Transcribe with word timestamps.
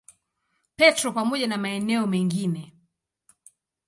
Petro 0.77 1.11
pamoja 1.13 1.47
na 1.47 1.57
maeneo 1.57 2.07
mengine. 2.07 2.73